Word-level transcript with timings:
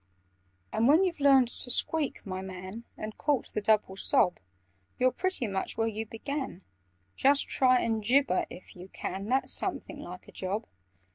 "And 0.73 0.87
when 0.87 1.03
you've 1.03 1.19
learned 1.19 1.49
to 1.49 1.69
squeak, 1.69 2.25
my 2.25 2.41
man, 2.41 2.85
And 2.97 3.19
caught 3.19 3.51
the 3.53 3.61
double 3.61 3.95
sob, 3.95 4.39
You're 4.97 5.11
pretty 5.11 5.45
much 5.45 5.77
where 5.77 5.85
you 5.87 6.07
began: 6.07 6.63
Just 7.15 7.47
try 7.47 7.79
and 7.81 8.01
gibber 8.03 8.47
if 8.49 8.75
you 8.75 8.87
can! 8.87 9.27
That's 9.29 9.53
something 9.53 9.99
like 9.99 10.27
a 10.27 10.31
job! 10.31 10.65